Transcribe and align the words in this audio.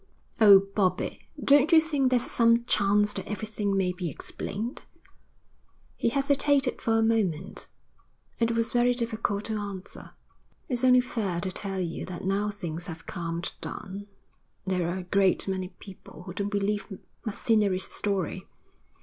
'Oh, 0.39 0.61
Bobbie, 0.73 1.27
don't 1.39 1.71
you 1.71 1.79
think 1.79 2.09
there's 2.09 2.23
some 2.25 2.65
chance 2.65 3.13
that 3.13 3.27
everything 3.27 3.77
may 3.77 3.93
be 3.93 4.09
explained?' 4.09 4.81
He 5.95 6.09
hesitated 6.09 6.81
for 6.81 6.97
a 6.97 7.03
moment. 7.03 7.67
It 8.39 8.53
was 8.55 8.73
very 8.73 8.95
difficult 8.95 9.45
to 9.45 9.57
answer. 9.59 10.15
'It's 10.67 10.83
only 10.83 11.01
fair 11.01 11.39
to 11.41 11.51
tell 11.51 11.79
you 11.79 12.07
that 12.07 12.25
now 12.25 12.49
things 12.49 12.87
have 12.87 13.05
calmed 13.05 13.53
down, 13.61 14.07
there 14.65 14.89
are 14.89 14.97
a 14.97 15.03
great 15.03 15.47
many 15.47 15.67
people 15.67 16.23
who 16.23 16.33
don't 16.33 16.49
believe 16.49 16.91
Macinnery's 17.23 17.93
story. 17.93 18.47